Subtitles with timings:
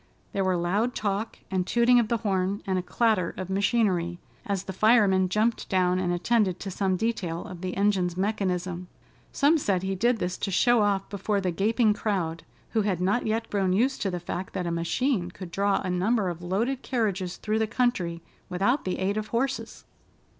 [0.33, 4.63] There were loud talk, and tooting of the horn, and a clatter of machinery, as
[4.63, 8.87] the fireman jumped down and attended to some detail of the engine's mechanism.
[9.31, 12.41] Some said he did this to show off before the gaping crowd,
[12.71, 15.91] who had not yet grown used to the fact that a machine could draw a
[15.91, 19.85] number of loaded carriages through the country, without the aid of horses.